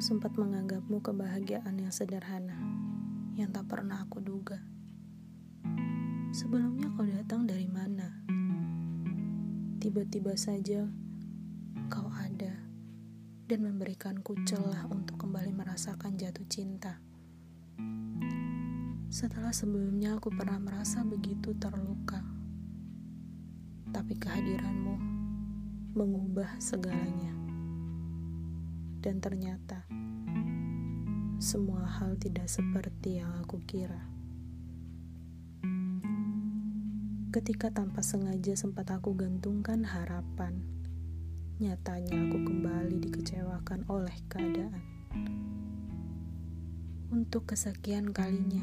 [0.00, 2.56] sempat menganggapmu kebahagiaan yang sederhana,
[3.36, 4.62] yang tak pernah aku duga.
[6.32, 8.24] Sebelumnya kau datang dari mana?
[9.82, 10.86] Tiba-tiba saja
[11.90, 12.54] kau ada
[13.50, 17.02] dan memberikanku celah untuk kembali merasakan jatuh cinta.
[19.12, 22.24] Setelah sebelumnya aku pernah merasa begitu terluka.
[23.92, 24.96] Tapi kehadiranmu
[25.92, 27.41] mengubah segalanya.
[29.02, 29.82] Dan ternyata
[31.42, 33.98] semua hal tidak seperti yang aku kira.
[37.34, 40.62] Ketika tanpa sengaja sempat aku gantungkan harapan,
[41.58, 44.84] nyatanya aku kembali dikecewakan oleh keadaan.
[47.10, 48.62] Untuk kesekian kalinya,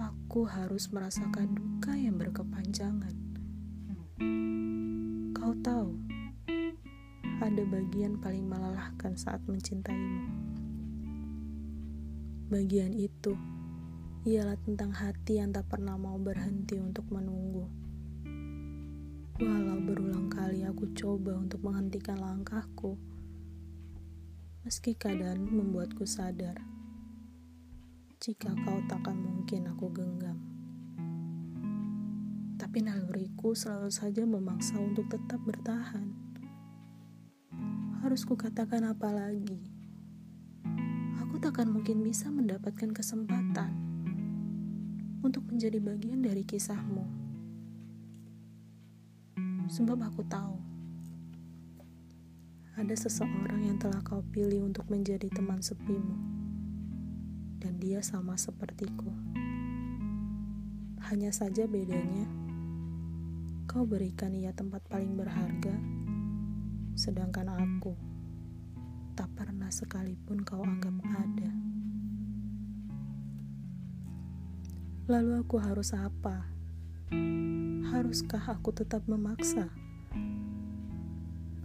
[0.00, 3.12] aku harus merasakan duka yang berkepanjangan.
[5.36, 6.05] Kau tahu,
[7.36, 10.24] ada bagian paling melelahkan saat mencintaimu.
[12.48, 13.36] Bagian itu
[14.24, 17.68] ialah tentang hati yang tak pernah mau berhenti untuk menunggu.
[19.36, 22.96] Walau berulang kali aku coba untuk menghentikan langkahku,
[24.64, 26.56] meski keadaan membuatku sadar
[28.16, 30.40] jika kau takkan mungkin aku genggam.
[32.56, 36.35] Tapi naluriku selalu saja memaksa untuk tetap bertahan
[38.06, 39.58] harus kukatakan apa lagi?
[41.26, 43.74] Aku takkan mungkin bisa mendapatkan kesempatan
[45.26, 47.02] untuk menjadi bagian dari kisahmu.
[49.66, 50.54] Sebab aku tahu
[52.78, 56.14] ada seseorang yang telah kau pilih untuk menjadi teman sepimu.
[57.58, 59.10] Dan dia sama sepertiku.
[61.10, 62.30] Hanya saja bedanya,
[63.66, 66.05] kau berikan ia tempat paling berharga
[66.96, 67.92] sedangkan aku
[69.12, 71.52] tak pernah sekalipun kau anggap ada.
[75.04, 76.48] Lalu aku harus apa?
[77.92, 79.68] Haruskah aku tetap memaksa?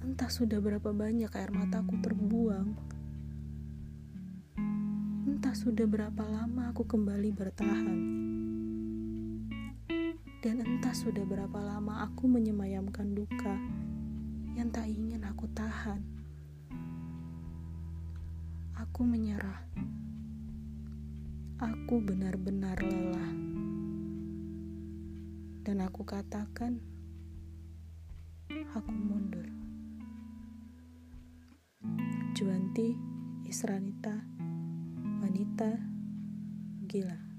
[0.04, 2.76] Entah sudah berapa banyak air mataku terbuang.
[5.32, 8.00] Entah sudah berapa lama aku kembali bertahan.
[10.44, 13.56] Dan entah sudah berapa lama aku menyemayamkan duka
[14.52, 16.04] yang tak ingin aku tahan.
[18.76, 19.64] Aku menyerah.
[21.62, 23.32] Aku benar-benar lelah.
[25.62, 26.82] Dan aku katakan,
[28.76, 29.46] aku mundur.
[32.36, 32.98] Juanti
[33.46, 34.26] Isranita,
[35.22, 35.70] wanita
[36.90, 37.31] gila.